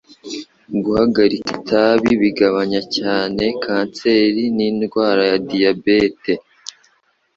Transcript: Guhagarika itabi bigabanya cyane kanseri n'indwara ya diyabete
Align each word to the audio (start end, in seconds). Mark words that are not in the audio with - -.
Guhagarika 0.83 1.49
itabi 1.59 2.11
bigabanya 2.23 2.81
cyane 2.97 3.43
kanseri 3.63 4.43
n'indwara 4.55 5.21
ya 5.31 5.37
diyabete 5.49 6.33